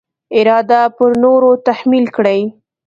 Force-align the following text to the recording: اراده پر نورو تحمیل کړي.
اراده 0.37 0.81
پر 0.97 1.11
نورو 1.23 1.51
تحمیل 1.67 2.05
کړي. 2.15 2.39